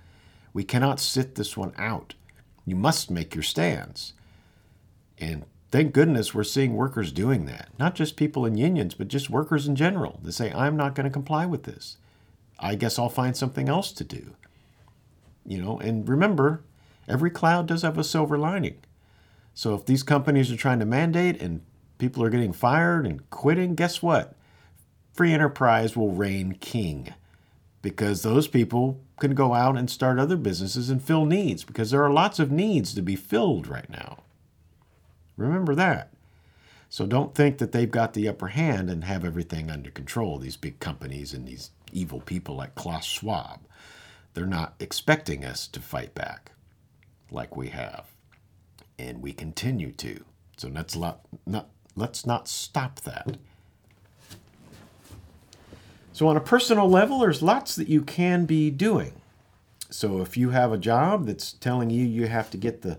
We 0.52 0.64
cannot 0.64 1.00
sit 1.00 1.35
this 1.35 1.57
one 1.57 1.73
out. 1.76 2.14
You 2.64 2.76
must 2.76 3.11
make 3.11 3.35
your 3.35 3.43
stands. 3.43 4.14
And 5.18 5.44
thank 5.70 5.92
goodness 5.92 6.35
we're 6.35 6.44
seeing 6.44 6.75
workers 6.75 7.12
doing 7.12 7.46
that. 7.46 7.68
Not 7.78 7.94
just 7.94 8.16
people 8.16 8.44
in 8.46 8.56
unions, 8.56 8.94
but 8.94 9.08
just 9.08 9.30
workers 9.30 9.66
in 9.66 9.76
general. 9.76 10.20
They 10.23 10.30
say, 10.30 10.52
I'm 10.52 10.76
not 10.76 10.94
going 10.94 11.04
to 11.04 11.11
comply 11.11 11.46
with 11.46 11.64
this. 11.64 11.96
I 12.58 12.75
guess 12.75 12.99
I'll 12.99 13.08
find 13.08 13.37
something 13.37 13.68
else 13.68 13.92
to 13.92 14.04
do. 14.04 14.35
You 15.44 15.62
know, 15.62 15.78
and 15.78 16.08
remember, 16.08 16.62
every 17.08 17.30
cloud 17.30 17.66
does 17.66 17.82
have 17.82 17.99
a 17.99 18.04
silver 18.04 18.38
lining. 18.38 18.78
So 19.54 19.75
if 19.75 19.87
these 19.87 20.02
companies 20.02 20.50
are 20.50 20.56
trying 20.56 20.80
to 20.80 20.87
mandate 20.87 21.40
and 21.40 21.62
people 21.99 22.23
are 22.23 22.30
getting 22.30 22.52
fired 22.52 23.06
and 23.06 23.28
quitting, 23.30 23.75
guess 23.75 24.02
what? 24.02 24.37
free 25.16 25.32
enterprise 25.32 25.96
will 25.96 26.12
reign 26.12 26.52
king 26.61 27.14
because 27.80 28.23
those 28.23 28.46
people 28.46 29.00
can 29.18 29.35
go 29.35 29.54
out 29.54 29.76
and 29.76 29.90
start 29.90 30.18
other 30.18 30.37
businesses 30.37 30.90
and 30.90 31.02
fill 31.02 31.25
needs 31.25 31.64
because 31.64 31.90
there 31.90 32.04
are 32.04 32.12
lots 32.12 32.38
of 32.38 32.52
needs 32.52 32.94
to 32.94 33.00
be 33.00 33.16
filled 33.16 33.66
right 33.66 33.88
now. 33.88 34.18
Remember 35.37 35.75
that. 35.76 36.11
So 36.90 37.07
don't 37.07 37.35
think 37.35 37.59
that 37.59 37.73
they've 37.73 37.90
got 37.90 38.14
the 38.14 38.28
upper 38.28 38.49
hand 38.49 38.90
and 38.90 39.05
have 39.05 39.25
everything 39.25 39.71
under 39.71 39.90
control, 39.90 40.38
these 40.38 40.57
big 40.57 40.81
companies 40.81 41.35
and 41.35 41.47
these 41.47 41.71
evil 41.93 42.21
people 42.21 42.57
like 42.57 42.75
Klaus 42.76 43.05
Schwab. 43.07 43.61
They're 44.35 44.47
not 44.47 44.75
expecting 44.81 45.45
us 45.45 45.66
to 45.69 45.81
fight 45.81 46.14
back 46.14 46.52
like 47.31 47.57
we 47.57 47.69
have. 47.71 48.07
and 48.99 49.23
we 49.23 49.33
continue 49.33 49.93
to. 49.93 50.25
So 50.57 50.69
let's 50.69 50.97
not, 50.97 51.21
not, 51.47 51.69
let's 51.97 52.26
not 52.26 52.49
stop 52.49 53.00
that. 53.02 53.37
So, 56.12 56.28
on 56.28 56.37
a 56.37 56.40
personal 56.40 56.88
level, 56.88 57.21
there's 57.21 57.43
lots 57.43 57.76
that 57.76 57.88
you 57.88 58.02
can 58.02 58.47
be 58.47 58.71
doing. 58.71 59.14
So, 59.90 60.23
if 60.23 60.37
you 60.37 60.50
have 60.50 60.73
a 60.73 60.78
job 60.78 61.26
that's 61.26 61.52
telling 61.55 61.90
you 61.90 62.07
you 62.07 62.28
have 62.28 62.50
to 62.52 62.59
get 62.59 62.83
the, 62.83 62.99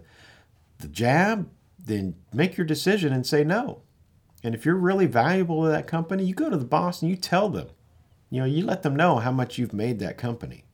the 0.79 0.88
jab, 0.89 1.50
then 1.88 2.15
make 2.34 2.58
your 2.58 2.65
decision 2.65 3.13
and 3.13 3.25
say 3.25 3.44
no. 3.44 3.82
And 4.44 4.53
if 4.53 4.65
you're 4.65 4.75
really 4.75 5.08
valuable 5.08 5.63
to 5.63 5.70
that 5.70 5.88
company, 5.88 6.24
you 6.24 6.36
go 6.36 6.50
to 6.50 6.58
the 6.58 6.65
boss 6.65 7.01
and 7.01 7.10
you 7.10 7.17
tell 7.17 7.50
them. 7.50 7.70
You 8.29 8.41
know, 8.41 8.46
you 8.46 8.65
let 8.65 8.84
them 8.84 8.96
know 8.96 9.17
how 9.17 9.32
much 9.32 9.58
you've 9.58 9.74
made 9.74 10.00
that 10.00 10.17
company 10.17 10.65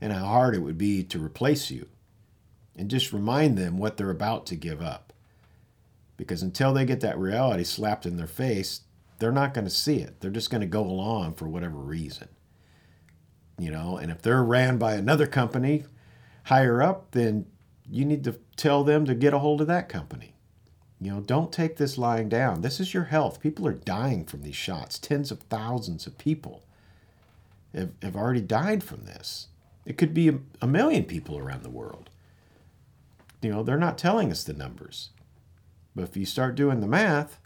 and 0.00 0.12
how 0.12 0.24
hard 0.24 0.54
it 0.54 0.60
would 0.60 0.78
be 0.78 1.02
to 1.04 1.22
replace 1.22 1.70
you. 1.70 1.88
And 2.74 2.88
just 2.88 3.12
remind 3.12 3.58
them 3.58 3.76
what 3.76 3.96
they're 3.96 4.08
about 4.08 4.46
to 4.46 4.56
give 4.56 4.80
up. 4.80 5.12
Because 6.16 6.42
until 6.42 6.72
they 6.72 6.84
get 6.84 7.00
that 7.00 7.18
reality 7.18 7.64
slapped 7.64 8.06
in 8.06 8.16
their 8.16 8.26
face, 8.26 8.82
they're 9.18 9.30
not 9.30 9.52
going 9.52 9.66
to 9.66 9.70
see 9.70 9.98
it. 9.98 10.20
They're 10.20 10.30
just 10.30 10.50
going 10.50 10.62
to 10.62 10.66
go 10.66 10.82
along 10.82 11.34
for 11.34 11.48
whatever 11.48 11.76
reason. 11.76 12.28
You 13.58 13.70
know, 13.70 13.98
and 13.98 14.10
if 14.10 14.22
they're 14.22 14.42
ran 14.42 14.78
by 14.78 14.94
another 14.94 15.26
company 15.26 15.84
higher 16.44 16.82
up, 16.82 17.10
then 17.10 17.46
you 17.88 18.04
need 18.04 18.24
to 18.24 18.38
tell 18.56 18.84
them 18.84 19.04
to 19.04 19.14
get 19.14 19.34
a 19.34 19.38
hold 19.38 19.60
of 19.60 19.66
that 19.66 19.88
company. 19.88 20.31
You 21.02 21.10
know, 21.10 21.20
don't 21.20 21.50
take 21.52 21.76
this 21.76 21.98
lying 21.98 22.28
down. 22.28 22.60
This 22.60 22.78
is 22.78 22.94
your 22.94 23.04
health. 23.04 23.40
People 23.40 23.66
are 23.66 23.72
dying 23.72 24.24
from 24.24 24.42
these 24.42 24.54
shots. 24.54 25.00
Tens 25.00 25.32
of 25.32 25.40
thousands 25.40 26.06
of 26.06 26.16
people 26.16 26.62
have, 27.74 27.90
have 28.02 28.14
already 28.14 28.40
died 28.40 28.84
from 28.84 29.04
this. 29.04 29.48
It 29.84 29.98
could 29.98 30.14
be 30.14 30.28
a, 30.28 30.38
a 30.60 30.66
million 30.68 31.02
people 31.04 31.38
around 31.38 31.64
the 31.64 31.70
world. 31.70 32.08
You 33.40 33.50
know, 33.50 33.64
they're 33.64 33.76
not 33.76 33.98
telling 33.98 34.30
us 34.30 34.44
the 34.44 34.52
numbers. 34.52 35.10
But 35.96 36.04
if 36.04 36.16
you 36.16 36.24
start 36.24 36.54
doing 36.54 36.80
the 36.80 36.86
math, 36.86 37.40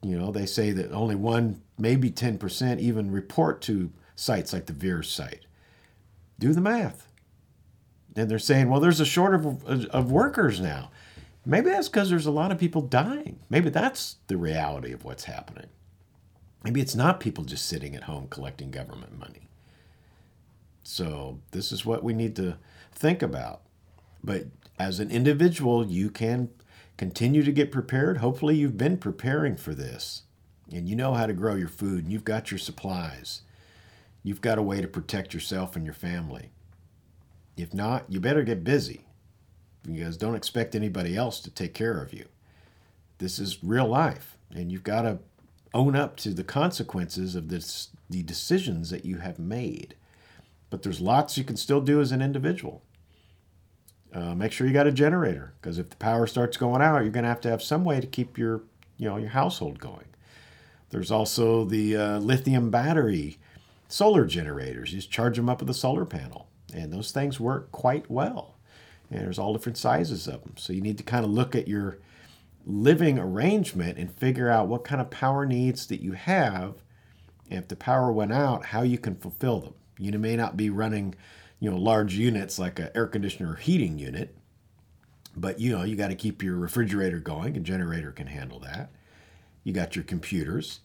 you 0.00 0.16
know, 0.16 0.30
they 0.30 0.46
say 0.46 0.70
that 0.70 0.92
only 0.92 1.16
one, 1.16 1.62
maybe 1.76 2.12
10% 2.12 2.78
even 2.78 3.10
report 3.10 3.60
to 3.62 3.90
sites 4.14 4.52
like 4.52 4.66
the 4.66 4.72
VAERS 4.72 5.06
site. 5.06 5.46
Do 6.38 6.52
the 6.52 6.60
math. 6.60 7.08
And 8.14 8.30
they're 8.30 8.38
saying, 8.38 8.68
well, 8.68 8.80
there's 8.80 9.00
a 9.00 9.04
shortage 9.04 9.44
of, 9.44 9.86
of 9.86 10.12
workers 10.12 10.60
now. 10.60 10.90
Maybe 11.44 11.70
that's 11.70 11.88
because 11.88 12.08
there's 12.08 12.26
a 12.26 12.30
lot 12.30 12.52
of 12.52 12.58
people 12.58 12.82
dying. 12.82 13.40
Maybe 13.50 13.70
that's 13.70 14.16
the 14.28 14.36
reality 14.36 14.92
of 14.92 15.04
what's 15.04 15.24
happening. 15.24 15.66
Maybe 16.62 16.80
it's 16.80 16.94
not 16.94 17.18
people 17.18 17.44
just 17.44 17.66
sitting 17.66 17.96
at 17.96 18.04
home 18.04 18.28
collecting 18.28 18.70
government 18.70 19.18
money. 19.18 19.48
So, 20.84 21.40
this 21.50 21.72
is 21.72 21.84
what 21.84 22.04
we 22.04 22.12
need 22.12 22.36
to 22.36 22.58
think 22.92 23.22
about. 23.22 23.62
But 24.22 24.46
as 24.78 25.00
an 25.00 25.10
individual, 25.10 25.86
you 25.86 26.10
can 26.10 26.50
Continue 26.96 27.42
to 27.42 27.52
get 27.52 27.72
prepared. 27.72 28.18
Hopefully, 28.18 28.56
you've 28.56 28.78
been 28.78 28.96
preparing 28.96 29.56
for 29.56 29.74
this 29.74 30.22
and 30.70 30.88
you 30.88 30.94
know 30.94 31.14
how 31.14 31.26
to 31.26 31.32
grow 31.32 31.54
your 31.54 31.68
food 31.68 32.04
and 32.04 32.12
you've 32.12 32.24
got 32.24 32.50
your 32.50 32.58
supplies. 32.58 33.42
You've 34.22 34.40
got 34.40 34.58
a 34.58 34.62
way 34.62 34.80
to 34.80 34.86
protect 34.86 35.34
yourself 35.34 35.74
and 35.74 35.84
your 35.84 35.94
family. 35.94 36.50
If 37.56 37.74
not, 37.74 38.04
you 38.08 38.20
better 38.20 38.44
get 38.44 38.62
busy 38.62 39.04
because 39.82 40.16
don't 40.16 40.34
expect 40.34 40.74
anybody 40.74 41.16
else 41.16 41.40
to 41.40 41.50
take 41.50 41.74
care 41.74 42.00
of 42.02 42.12
you. 42.12 42.26
This 43.18 43.38
is 43.38 43.62
real 43.62 43.86
life, 43.86 44.36
and 44.54 44.70
you've 44.70 44.84
got 44.84 45.02
to 45.02 45.18
own 45.74 45.96
up 45.96 46.16
to 46.18 46.30
the 46.30 46.44
consequences 46.44 47.34
of 47.34 47.48
this, 47.48 47.88
the 48.10 48.22
decisions 48.22 48.90
that 48.90 49.04
you 49.04 49.18
have 49.18 49.38
made. 49.38 49.94
But 50.70 50.82
there's 50.82 51.00
lots 51.00 51.36
you 51.36 51.44
can 51.44 51.56
still 51.56 51.80
do 51.80 52.00
as 52.00 52.12
an 52.12 52.22
individual. 52.22 52.82
Uh, 54.12 54.34
make 54.34 54.52
sure 54.52 54.66
you 54.66 54.72
got 54.72 54.86
a 54.86 54.92
generator 54.92 55.54
because 55.60 55.78
if 55.78 55.88
the 55.88 55.96
power 55.96 56.26
starts 56.26 56.56
going 56.56 56.82
out, 56.82 57.02
you're 57.02 57.10
going 57.10 57.22
to 57.22 57.28
have 57.28 57.40
to 57.40 57.50
have 57.50 57.62
some 57.62 57.84
way 57.84 58.00
to 58.00 58.06
keep 58.06 58.36
your 58.36 58.62
you 58.98 59.08
know 59.08 59.16
your 59.16 59.30
household 59.30 59.78
going. 59.78 60.04
There's 60.90 61.10
also 61.10 61.64
the 61.64 61.96
uh, 61.96 62.18
lithium 62.18 62.70
battery 62.70 63.38
solar 63.88 64.26
generators. 64.26 64.92
You 64.92 64.98
just 64.98 65.10
charge 65.10 65.36
them 65.36 65.48
up 65.48 65.60
with 65.60 65.70
a 65.70 65.74
solar 65.74 66.04
panel, 66.04 66.46
and 66.74 66.92
those 66.92 67.10
things 67.10 67.40
work 67.40 67.72
quite 67.72 68.10
well. 68.10 68.51
And 69.12 69.24
there's 69.24 69.38
all 69.38 69.52
different 69.52 69.78
sizes 69.78 70.26
of 70.26 70.42
them. 70.42 70.54
So 70.56 70.72
you 70.72 70.80
need 70.80 70.98
to 70.98 71.04
kind 71.04 71.24
of 71.24 71.30
look 71.30 71.54
at 71.54 71.68
your 71.68 71.98
living 72.64 73.18
arrangement 73.18 73.98
and 73.98 74.12
figure 74.12 74.48
out 74.48 74.68
what 74.68 74.84
kind 74.84 75.00
of 75.00 75.10
power 75.10 75.44
needs 75.44 75.86
that 75.88 76.00
you 76.00 76.12
have. 76.12 76.82
And 77.50 77.58
if 77.58 77.68
the 77.68 77.76
power 77.76 78.10
went 78.10 78.32
out, 78.32 78.66
how 78.66 78.82
you 78.82 78.98
can 78.98 79.16
fulfill 79.16 79.60
them. 79.60 79.74
You 79.98 80.18
may 80.18 80.36
not 80.36 80.56
be 80.56 80.70
running 80.70 81.14
you 81.62 81.70
know 81.70 81.76
large 81.76 82.14
units 82.14 82.58
like 82.58 82.80
an 82.80 82.88
air 82.92 83.06
conditioner 83.06 83.52
or 83.52 83.54
heating 83.54 83.96
unit 83.96 84.36
but 85.36 85.60
you 85.60 85.70
know 85.70 85.84
you 85.84 85.94
got 85.94 86.08
to 86.08 86.16
keep 86.16 86.42
your 86.42 86.56
refrigerator 86.56 87.20
going 87.20 87.56
a 87.56 87.60
generator 87.60 88.10
can 88.10 88.26
handle 88.26 88.58
that 88.58 88.90
you 89.62 89.72
got 89.72 89.94
your 89.94 90.04
computers 90.04 90.80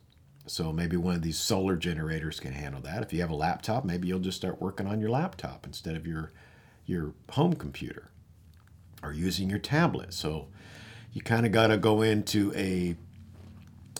so 0.45 0.71
maybe 0.71 0.95
one 0.95 1.15
of 1.15 1.23
these 1.23 1.39
solar 1.39 1.75
generators 1.75 2.39
can 2.39 2.53
handle 2.53 2.79
that 2.79 3.01
if 3.01 3.11
you 3.11 3.19
have 3.21 3.31
a 3.31 3.35
laptop 3.35 3.83
maybe 3.83 4.07
you'll 4.07 4.19
just 4.19 4.37
start 4.37 4.61
working 4.61 4.85
on 4.85 5.01
your 5.01 5.09
laptop 5.09 5.65
instead 5.65 5.95
of 5.95 6.05
your 6.05 6.31
your 6.85 7.15
home 7.31 7.53
computer 7.53 8.11
or 9.03 9.11
using 9.11 9.49
your 9.49 9.59
tablet 9.59 10.13
so 10.13 10.47
you 11.13 11.21
kind 11.21 11.45
of 11.45 11.51
got 11.51 11.67
to 11.67 11.77
go 11.77 12.01
into 12.01 12.53
a 12.55 12.95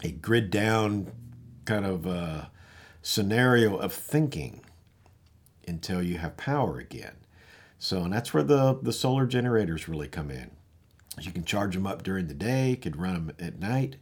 a 0.04 0.12
grid 0.12 0.52
down 0.52 1.12
kind 1.66 1.86
of 1.86 2.06
uh, 2.06 2.46
scenario 3.02 3.78
of 3.78 3.94
thinking 3.94 4.62
until 5.68 6.02
you 6.02 6.18
have 6.18 6.38
power 6.38 6.78
again. 6.78 7.16
So, 7.80 8.04
and 8.04 8.14
that's 8.14 8.34
where 8.34 8.44
the, 8.44 8.80
the 8.82 8.94
solar 8.94 9.26
generators 9.26 9.88
really 9.88 10.08
come 10.08 10.32
in. 10.32 10.52
You 11.20 11.32
can 11.32 11.44
charge 11.44 11.74
them 11.74 11.88
up 11.88 12.04
during 12.04 12.28
the 12.28 12.34
day, 12.34 12.72
you 12.72 12.78
could 12.78 12.98
run 12.98 13.14
them 13.14 13.36
at 13.40 13.60
night. 13.60 13.98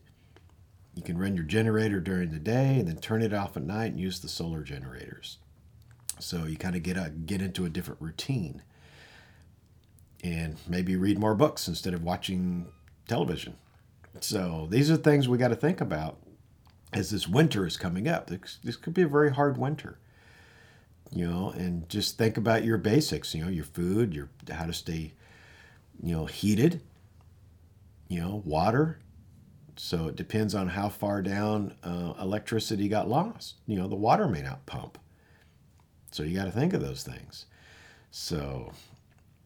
You 0.94 1.04
can 1.04 1.18
run 1.18 1.36
your 1.36 1.44
generator 1.44 2.00
during 2.00 2.32
the 2.32 2.40
day 2.40 2.80
and 2.80 2.88
then 2.88 2.98
turn 2.98 3.22
it 3.22 3.34
off 3.34 3.58
at 3.58 3.64
night 3.64 3.92
and 3.92 4.00
use 4.00 4.20
the 4.20 4.30
solar 4.30 4.62
generators. 4.62 5.40
So 6.20 6.46
you 6.46 6.56
kind 6.56 6.76
of 6.76 6.84
get 6.84 6.96
a, 6.96 7.10
get 7.10 7.42
into 7.42 7.66
a 7.66 7.70
different 7.70 8.02
routine 8.02 8.62
and 10.26 10.58
maybe 10.68 10.96
read 10.96 11.20
more 11.20 11.36
books 11.36 11.68
instead 11.68 11.94
of 11.94 12.04
watching 12.04 12.68
television. 13.08 13.56
So 14.22 14.68
these 14.70 14.90
are 14.90 14.98
things 14.98 15.28
we 15.28 15.38
got 15.38 15.50
to 15.50 15.56
think 15.56 15.82
about 15.82 16.18
as 16.94 17.12
this 17.12 17.28
winter 17.28 17.66
is 17.66 17.78
coming 17.78 18.08
up. 18.08 18.28
This, 18.28 18.58
this 18.64 18.76
could 18.76 18.94
be 18.94 19.04
a 19.04 19.08
very 19.08 19.32
hard 19.32 19.58
winter 19.58 20.00
you 21.12 21.28
know, 21.28 21.52
and 21.52 21.88
just 21.90 22.18
think 22.18 22.38
about 22.38 22.64
your 22.64 22.78
basics, 22.78 23.34
you 23.34 23.44
know, 23.44 23.50
your 23.50 23.64
food, 23.64 24.14
your 24.14 24.30
how 24.52 24.66
to 24.66 24.74
stay, 24.74 25.14
you 26.02 26.16
know, 26.16 26.26
heated, 26.26 26.82
you 28.08 28.20
know, 28.20 28.42
water. 28.46 29.00
So 29.78 30.08
it 30.08 30.16
depends 30.16 30.56
on 30.56 30.70
how 30.70 30.90
far 30.90 31.22
down 31.22 31.76
uh, 31.84 32.14
electricity 32.20 32.88
got 32.88 33.10
lost. 33.10 33.56
You 33.68 33.78
know, 33.78 33.88
the 33.88 33.96
water 33.96 34.28
may 34.28 34.42
not 34.42 34.66
pump. 34.66 34.98
So 36.12 36.24
you 36.24 36.36
got 36.36 36.46
to 36.46 36.52
think 36.52 36.74
of 36.74 36.82
those 36.82 37.04
things. 37.04 37.46
So 38.12 38.72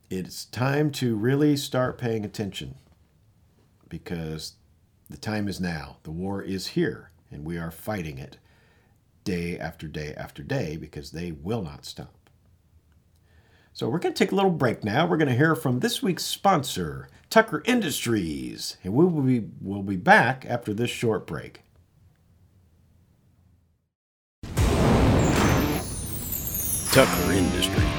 it's 0.10 0.46
time 0.46 0.90
to 0.90 1.16
really 1.16 1.56
start 1.56 2.00
paying 2.00 2.26
attention 2.26 2.76
because 3.88 4.54
the 5.10 5.18
time 5.18 5.48
is 5.48 5.60
now. 5.60 5.98
The 6.04 6.12
war 6.12 6.42
is 6.42 6.68
here 6.68 7.12
and 7.32 7.46
we 7.46 7.58
are 7.58 7.72
fighting 7.72 8.18
it 8.18 8.38
day 9.24 9.60
after 9.60 9.88
day 9.88 10.16
after 10.16 10.42
day 10.42 10.78
because 10.78 11.12
they 11.12 11.32
will 11.32 11.62
not 11.62 11.86
stop. 11.86 12.30
So 13.72 13.88
we're 13.88 14.00
going 14.00 14.14
to 14.14 14.24
take 14.24 14.32
a 14.32 14.36
little 14.36 14.52
break 14.52 14.84
now. 14.84 15.06
We're 15.06 15.18
going 15.18 15.30
to 15.30 15.36
hear 15.36 15.56
from 15.56 15.80
this 15.80 16.02
week's 16.02 16.26
sponsor, 16.26 17.08
Tucker 17.30 17.62
Industries, 17.66 18.78
and 18.84 18.94
we 18.94 19.06
will 19.06 19.22
be 19.22 19.46
we'll 19.62 19.84
be 19.84 19.96
back 19.96 20.46
after 20.50 20.74
this 20.74 20.90
short 20.90 21.28
break. 21.28 21.62
Tucker 26.92 27.32
Industries 27.32 27.99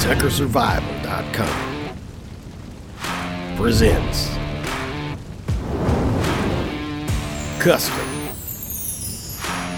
TuckerSurvival.com 0.00 1.96
presents 3.56 4.28
Custom 7.60 8.06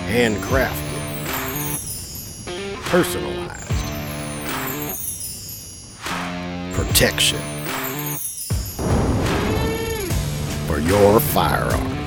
handcrafted, 0.07 1.03
personalized, 2.85 3.69
protection 6.73 7.41
for 10.69 10.79
your 10.79 11.19
firearm. 11.19 11.99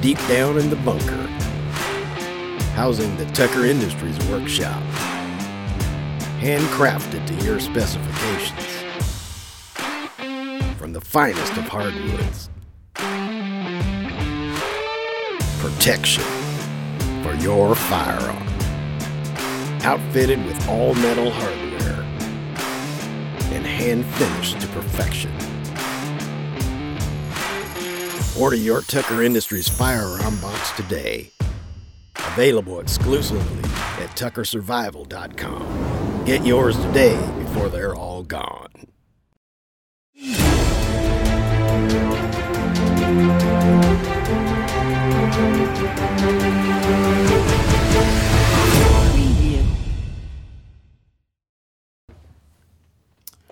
Deep 0.00 0.16
down 0.28 0.56
in 0.56 0.70
the 0.70 0.76
bunker, 0.76 1.26
housing 2.74 3.14
the 3.18 3.26
Tucker 3.32 3.66
Industries 3.66 4.18
workshop, 4.30 4.82
handcrafted 6.42 7.24
to 7.24 7.34
your 7.44 7.60
specifications 7.60 8.82
from 10.76 10.92
the 10.92 11.00
finest 11.00 11.56
of 11.56 11.68
hardwoods 11.68 12.50
protection 15.60 16.24
for 17.22 17.32
your 17.34 17.76
firearm. 17.76 18.42
Outfitted 19.84 20.44
with 20.44 20.68
all 20.68 20.94
metal 20.96 21.30
hardware 21.30 22.02
and 23.54 23.64
hand 23.64 24.04
finished 24.04 24.60
to 24.60 24.66
perfection. 24.66 25.30
Order 28.36 28.56
your 28.56 28.80
Tucker 28.80 29.22
Industries 29.22 29.68
firearm 29.68 30.36
box 30.40 30.72
today. 30.72 31.30
Available 32.16 32.80
exclusively 32.80 33.62
at 34.02 34.10
tuckersurvival.com. 34.16 35.81
Get 36.24 36.46
yours 36.46 36.76
today 36.76 37.16
before 37.40 37.68
they're 37.68 37.96
all 37.96 38.22
gone. 38.22 38.68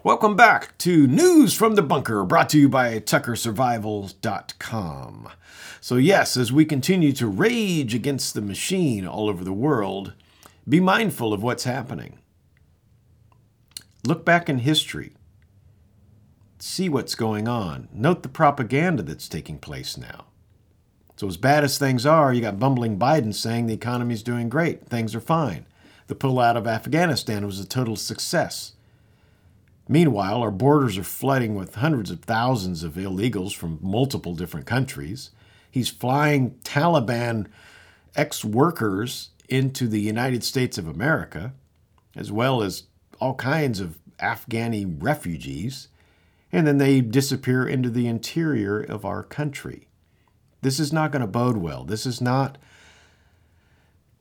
Welcome 0.04 0.36
back 0.36 0.78
to 0.78 1.08
News 1.08 1.54
from 1.54 1.74
the 1.74 1.82
Bunker, 1.82 2.22
brought 2.22 2.50
to 2.50 2.58
you 2.58 2.68
by 2.68 3.00
TuckerSurvival.com. 3.00 5.28
So, 5.80 5.96
yes, 5.96 6.36
as 6.36 6.52
we 6.52 6.64
continue 6.64 7.10
to 7.14 7.26
rage 7.26 7.96
against 7.96 8.34
the 8.34 8.40
machine 8.40 9.08
all 9.08 9.28
over 9.28 9.42
the 9.42 9.52
world, 9.52 10.12
be 10.68 10.78
mindful 10.78 11.32
of 11.32 11.42
what's 11.42 11.64
happening. 11.64 12.19
Look 14.04 14.24
back 14.24 14.48
in 14.48 14.58
history, 14.58 15.12
see 16.58 16.88
what's 16.88 17.14
going 17.14 17.46
on, 17.46 17.88
note 17.92 18.22
the 18.22 18.30
propaganda 18.30 19.02
that's 19.02 19.28
taking 19.28 19.58
place 19.58 19.98
now. 19.98 20.26
So, 21.16 21.26
as 21.26 21.36
bad 21.36 21.64
as 21.64 21.76
things 21.76 22.06
are, 22.06 22.32
you 22.32 22.40
got 22.40 22.58
bumbling 22.58 22.98
Biden 22.98 23.34
saying 23.34 23.66
the 23.66 23.74
economy's 23.74 24.22
doing 24.22 24.48
great, 24.48 24.86
things 24.86 25.14
are 25.14 25.20
fine. 25.20 25.66
The 26.06 26.14
pullout 26.14 26.56
of 26.56 26.66
Afghanistan 26.66 27.44
was 27.44 27.60
a 27.60 27.66
total 27.66 27.94
success. 27.94 28.72
Meanwhile, 29.86 30.40
our 30.40 30.50
borders 30.50 30.96
are 30.96 31.04
flooding 31.04 31.54
with 31.54 31.74
hundreds 31.74 32.10
of 32.10 32.20
thousands 32.20 32.82
of 32.82 32.94
illegals 32.94 33.54
from 33.54 33.78
multiple 33.82 34.34
different 34.34 34.64
countries. 34.64 35.30
He's 35.70 35.90
flying 35.90 36.52
Taliban 36.64 37.48
ex 38.16 38.44
workers 38.44 39.30
into 39.48 39.88
the 39.88 40.00
United 40.00 40.42
States 40.42 40.78
of 40.78 40.88
America, 40.88 41.52
as 42.16 42.32
well 42.32 42.62
as 42.62 42.84
all 43.20 43.34
kinds 43.34 43.80
of 43.80 43.98
Afghani 44.18 44.96
refugees, 45.00 45.88
and 46.52 46.66
then 46.66 46.78
they 46.78 47.00
disappear 47.00 47.66
into 47.66 47.90
the 47.90 48.08
interior 48.08 48.80
of 48.80 49.04
our 49.04 49.22
country. 49.22 49.86
This 50.62 50.80
is 50.80 50.92
not 50.92 51.12
going 51.12 51.22
to 51.22 51.28
bode 51.28 51.56
well. 51.56 51.84
This 51.84 52.04
is 52.04 52.20
not 52.20 52.58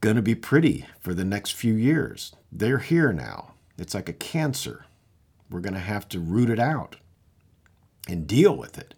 going 0.02 0.16
to 0.16 0.22
be 0.22 0.36
pretty 0.36 0.86
for 1.00 1.14
the 1.14 1.26
next 1.26 1.52
few 1.52 1.74
years. 1.74 2.34
They're 2.52 2.80
here 2.80 3.12
now. 3.12 3.54
It's 3.78 3.94
like 3.94 4.10
a 4.10 4.14
cancer. 4.14 4.86
We're 5.50 5.60
going 5.60 5.74
to 5.74 5.80
have 5.80 6.08
to 6.10 6.20
root 6.20 6.50
it 6.50 6.60
out 6.60 6.98
and 8.08 8.28
deal 8.28 8.56
with 8.56 8.78
it. 8.78 8.94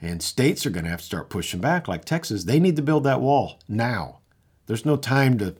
And 0.00 0.22
states 0.22 0.64
are 0.64 0.70
going 0.70 0.84
to 0.84 0.90
have 0.90 1.00
to 1.00 1.06
start 1.06 1.28
pushing 1.28 1.60
back, 1.60 1.86
like 1.86 2.04
Texas. 2.04 2.44
They 2.44 2.58
need 2.58 2.76
to 2.76 2.82
build 2.82 3.04
that 3.04 3.20
wall 3.20 3.60
now. 3.68 4.20
There's 4.66 4.86
no 4.86 4.96
time 4.96 5.36
to, 5.38 5.56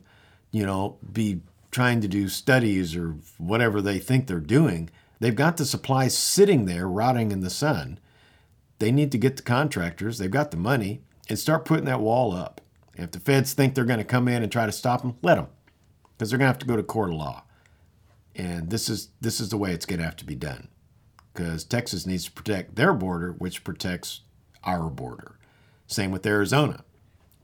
you 0.51 0.65
know, 0.65 0.97
be 1.11 1.41
trying 1.71 2.01
to 2.01 2.07
do 2.07 2.27
studies 2.27 2.95
or 2.95 3.15
whatever 3.37 3.81
they 3.81 3.97
think 3.97 4.27
they're 4.27 4.39
doing. 4.39 4.89
They've 5.19 5.35
got 5.35 5.57
the 5.57 5.65
supplies 5.65 6.17
sitting 6.17 6.65
there 6.65 6.87
rotting 6.87 7.31
in 7.31 7.41
the 7.41 7.49
sun. 7.49 7.99
They 8.79 8.91
need 8.91 9.11
to 9.11 9.17
get 9.17 9.37
the 9.37 9.43
contractors, 9.43 10.17
they've 10.17 10.29
got 10.29 10.51
the 10.51 10.57
money, 10.57 11.01
and 11.29 11.37
start 11.37 11.65
putting 11.65 11.85
that 11.85 12.01
wall 12.01 12.33
up. 12.33 12.61
And 12.95 13.05
if 13.05 13.11
the 13.11 13.19
feds 13.19 13.53
think 13.53 13.73
they're 13.73 13.85
going 13.85 13.99
to 13.99 14.03
come 14.03 14.27
in 14.27 14.43
and 14.43 14.51
try 14.51 14.65
to 14.65 14.71
stop 14.71 15.01
them, 15.01 15.15
let 15.21 15.35
them, 15.35 15.47
because 16.17 16.29
they're 16.29 16.39
going 16.39 16.47
to 16.47 16.53
have 16.53 16.59
to 16.59 16.65
go 16.65 16.75
to 16.75 16.83
court 16.83 17.11
of 17.11 17.15
law. 17.15 17.43
And 18.35 18.69
this 18.69 18.89
is 18.89 19.09
this 19.21 19.39
is 19.39 19.49
the 19.49 19.57
way 19.57 19.71
it's 19.71 19.85
going 19.85 19.99
to 19.99 20.05
have 20.05 20.15
to 20.17 20.25
be 20.25 20.35
done, 20.35 20.67
because 21.33 21.63
Texas 21.63 22.07
needs 22.07 22.25
to 22.25 22.31
protect 22.31 22.75
their 22.75 22.93
border, 22.93 23.33
which 23.33 23.63
protects 23.63 24.21
our 24.63 24.89
border. 24.89 25.37
Same 25.85 26.11
with 26.11 26.25
Arizona, 26.25 26.83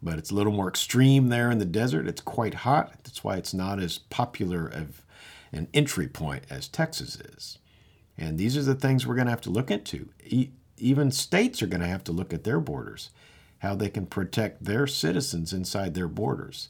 but 0.02 0.18
it's 0.18 0.32
a 0.32 0.36
little 0.36 0.54
more 0.54 0.68
extreme 0.68 1.30
there 1.30 1.50
in 1.52 1.58
the 1.60 1.66
desert. 1.66 2.08
It's 2.08 2.22
quite 2.22 2.54
hot. 2.54 2.94
That's 3.04 3.24
why 3.24 3.38
it's 3.38 3.54
not 3.54 3.80
as 3.80 3.98
popular 3.98 4.68
of 4.68 5.02
an 5.52 5.68
entry 5.74 6.08
point 6.08 6.44
as 6.50 6.68
Texas 6.68 7.16
is. 7.16 7.58
And 8.18 8.38
these 8.38 8.58
are 8.58 8.64
the 8.64 8.76
things 8.76 9.06
we're 9.06 9.16
going 9.16 9.28
to 9.28 9.32
have 9.32 9.42
to 9.42 9.50
look 9.50 9.72
into. 9.72 10.10
E- 10.26 10.50
even 10.78 11.12
states 11.12 11.62
are 11.62 11.68
going 11.68 11.82
to 11.82 11.88
have 11.88 12.04
to 12.06 12.12
look 12.12 12.34
at 12.34 12.44
their 12.44 12.60
borders, 12.60 13.10
how 13.60 13.76
they 13.76 13.90
can 13.90 14.06
protect 14.06 14.64
their 14.64 14.88
citizens 14.88 15.54
inside 15.54 15.94
their 15.94 16.08
borders. 16.08 16.70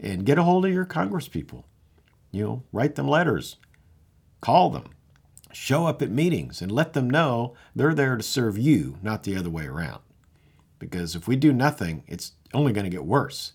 And 0.00 0.26
get 0.26 0.38
a 0.38 0.42
hold 0.42 0.66
of 0.66 0.72
your 0.72 0.86
congresspeople. 0.86 1.64
You 2.30 2.44
know, 2.44 2.62
write 2.72 2.94
them 2.94 3.06
letters, 3.06 3.56
call 4.40 4.70
them, 4.70 4.86
show 5.52 5.86
up 5.86 6.00
at 6.00 6.10
meetings, 6.10 6.62
and 6.62 6.72
let 6.72 6.94
them 6.94 7.08
know 7.08 7.54
they're 7.76 7.94
there 7.94 8.16
to 8.16 8.22
serve 8.22 8.56
you, 8.58 8.96
not 9.02 9.22
the 9.22 9.36
other 9.36 9.50
way 9.50 9.66
around. 9.66 10.00
Because 10.82 11.14
if 11.14 11.28
we 11.28 11.36
do 11.36 11.52
nothing, 11.52 12.02
it's 12.08 12.32
only 12.52 12.72
going 12.72 12.82
to 12.82 12.90
get 12.90 13.04
worse. 13.04 13.52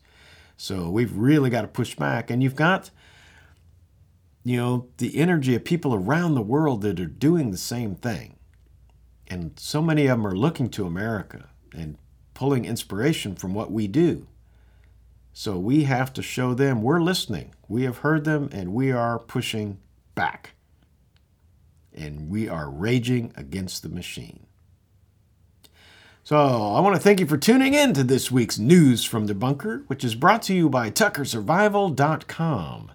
So 0.56 0.90
we've 0.90 1.14
really 1.14 1.50
got 1.50 1.64
to 1.64 1.68
push 1.68 1.94
back. 1.94 2.32
And 2.32 2.42
you've 2.42 2.56
got, 2.56 2.90
you 4.46 4.56
know, 4.56 4.88
the 4.96 5.18
energy 5.18 5.54
of 5.54 5.66
people 5.66 5.94
around 5.94 6.36
the 6.36 6.42
world 6.42 6.82
that 6.84 7.02
are 7.02 7.06
doing 7.06 7.52
the 7.52 7.58
same 7.58 7.96
thing. 7.96 8.38
And 9.28 9.60
so 9.60 9.82
many 9.82 10.08
of 10.08 10.18
them 10.18 10.26
are 10.26 10.38
looking 10.38 10.70
to 10.70 10.86
America 10.86 11.50
and 11.74 11.98
pulling 12.34 12.64
inspiration 12.64 13.36
from 13.36 13.54
what 13.54 13.74
we 13.74 13.88
do. 13.88 14.26
So 15.34 15.60
we 15.60 15.84
have 15.84 16.14
to 16.14 16.22
show 16.22 16.54
them 16.54 16.82
we're 16.82 17.02
listening. 17.02 17.54
We 17.68 17.84
have 17.84 17.98
heard 17.98 18.24
them 18.24 18.48
and 18.54 18.74
we 18.74 18.94
are 18.94 19.20
pushing 19.20 19.80
back. 20.16 20.52
And 21.94 22.30
we 22.30 22.48
are 22.48 22.70
raging 22.70 23.34
against 23.36 23.84
the 23.84 23.90
machine. 23.90 24.47
So 26.28 26.36
I 26.36 26.82
want 26.82 26.94
to 26.94 27.02
thank 27.02 27.22
you 27.22 27.26
for 27.26 27.38
tuning 27.38 27.74
in 27.74 27.94
to 27.94 28.04
this 28.04 28.30
week's 28.30 28.60
News 28.60 29.06
from 29.06 29.28
the 29.28 29.34
Bunker, 29.34 29.84
which 29.88 30.04
is 30.04 30.14
brought 30.14 30.42
to 30.42 30.54
you 30.54 30.68
by 30.68 30.92
TuckerSurvival.com. 30.92 32.92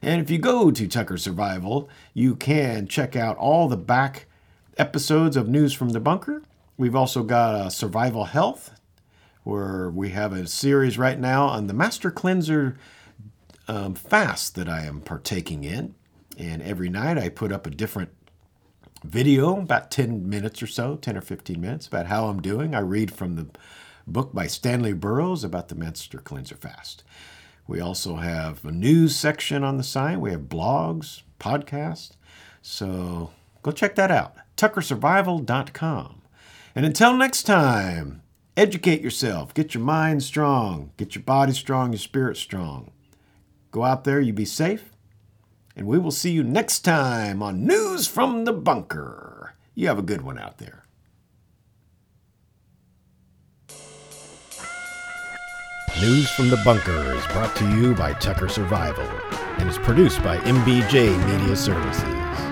And 0.00 0.22
if 0.22 0.30
you 0.30 0.38
go 0.38 0.70
to 0.70 0.86
Tucker 0.86 1.16
Survival, 1.16 1.88
you 2.14 2.36
can 2.36 2.86
check 2.86 3.16
out 3.16 3.36
all 3.36 3.66
the 3.66 3.76
back 3.76 4.26
episodes 4.76 5.36
of 5.36 5.48
News 5.48 5.72
from 5.72 5.88
the 5.88 5.98
Bunker. 5.98 6.44
We've 6.76 6.94
also 6.94 7.24
got 7.24 7.56
uh, 7.56 7.68
Survival 7.68 8.26
Health, 8.26 8.70
where 9.42 9.90
we 9.90 10.10
have 10.10 10.32
a 10.32 10.46
series 10.46 10.96
right 10.96 11.18
now 11.18 11.46
on 11.46 11.66
the 11.66 11.74
Master 11.74 12.12
Cleanser 12.12 12.78
um, 13.66 13.96
fast 13.96 14.54
that 14.54 14.68
I 14.68 14.82
am 14.82 15.00
partaking 15.00 15.64
in. 15.64 15.96
And 16.38 16.62
every 16.62 16.90
night 16.90 17.18
I 17.18 17.28
put 17.28 17.50
up 17.50 17.66
a 17.66 17.70
different 17.70 18.10
video, 19.04 19.58
about 19.58 19.90
10 19.90 20.28
minutes 20.28 20.62
or 20.62 20.66
so, 20.66 20.96
10 20.96 21.16
or 21.16 21.20
15 21.20 21.60
minutes, 21.60 21.86
about 21.86 22.06
how 22.06 22.26
I'm 22.26 22.40
doing. 22.40 22.74
I 22.74 22.80
read 22.80 23.12
from 23.12 23.36
the 23.36 23.46
book 24.06 24.32
by 24.32 24.46
Stanley 24.46 24.92
Burroughs 24.92 25.44
about 25.44 25.68
the 25.68 25.74
Master 25.74 26.18
Cleanser 26.18 26.56
fast. 26.56 27.04
We 27.66 27.80
also 27.80 28.16
have 28.16 28.64
a 28.64 28.72
news 28.72 29.14
section 29.14 29.62
on 29.62 29.76
the 29.76 29.82
site. 29.82 30.20
We 30.20 30.30
have 30.30 30.42
blogs, 30.42 31.22
podcasts. 31.38 32.12
So 32.62 33.30
go 33.62 33.70
check 33.70 33.94
that 33.96 34.10
out. 34.10 34.36
TuckerSurvival.com. 34.56 36.22
And 36.74 36.86
until 36.86 37.14
next 37.14 37.42
time, 37.42 38.22
Educate 38.58 39.02
yourself. 39.02 39.54
Get 39.54 39.72
your 39.72 39.84
mind 39.84 40.24
strong. 40.24 40.90
Get 40.96 41.14
your 41.14 41.22
body 41.22 41.52
strong, 41.52 41.92
your 41.92 42.00
spirit 42.00 42.36
strong. 42.36 42.90
Go 43.70 43.84
out 43.84 44.02
there, 44.02 44.20
you 44.20 44.32
be 44.32 44.44
safe. 44.44 44.90
And 45.78 45.86
we 45.86 45.96
will 45.96 46.10
see 46.10 46.32
you 46.32 46.42
next 46.42 46.80
time 46.80 47.40
on 47.40 47.64
News 47.64 48.08
from 48.08 48.44
the 48.44 48.52
Bunker. 48.52 49.54
You 49.76 49.86
have 49.86 49.98
a 49.98 50.02
good 50.02 50.22
one 50.22 50.36
out 50.36 50.58
there. 50.58 50.84
News 56.00 56.28
from 56.30 56.50
the 56.50 56.60
Bunker 56.64 57.14
is 57.14 57.24
brought 57.28 57.54
to 57.56 57.76
you 57.76 57.94
by 57.94 58.12
Tucker 58.14 58.48
Survival 58.48 59.08
and 59.58 59.68
is 59.68 59.78
produced 59.78 60.20
by 60.24 60.38
MBJ 60.38 61.16
Media 61.26 61.54
Services. 61.54 62.47